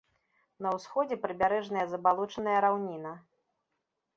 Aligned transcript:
На 0.65 0.69
ўсходзе 0.77 1.17
прыбярэжная 1.27 1.83
забалочаная 1.93 2.57
раўніна. 2.67 3.11